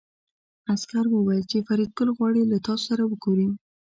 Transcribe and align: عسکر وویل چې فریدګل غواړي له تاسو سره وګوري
عسکر 0.73 1.05
وویل 1.09 1.43
چې 1.51 1.57
فریدګل 1.67 2.09
غواړي 2.17 2.41
له 2.51 2.57
تاسو 2.65 2.83
سره 2.89 3.03
وګوري 3.05 3.47